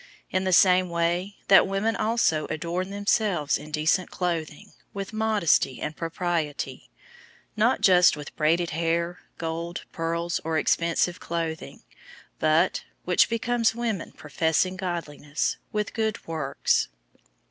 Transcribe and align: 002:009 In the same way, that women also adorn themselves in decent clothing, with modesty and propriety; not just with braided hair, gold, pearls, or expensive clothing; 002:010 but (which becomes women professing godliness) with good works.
002:009 0.01 0.07
In 0.31 0.43
the 0.45 0.53
same 0.53 0.89
way, 0.89 1.35
that 1.47 1.67
women 1.67 1.95
also 1.95 2.47
adorn 2.49 2.89
themselves 2.89 3.59
in 3.59 3.69
decent 3.69 4.09
clothing, 4.09 4.73
with 4.95 5.13
modesty 5.13 5.79
and 5.79 5.95
propriety; 5.95 6.89
not 7.55 7.81
just 7.81 8.17
with 8.17 8.35
braided 8.35 8.71
hair, 8.71 9.19
gold, 9.37 9.83
pearls, 9.91 10.41
or 10.43 10.57
expensive 10.57 11.19
clothing; 11.19 11.83
002:010 12.39 12.39
but 12.39 12.83
(which 13.05 13.29
becomes 13.29 13.75
women 13.75 14.11
professing 14.11 14.75
godliness) 14.75 15.57
with 15.71 15.93
good 15.93 16.25
works. 16.25 16.87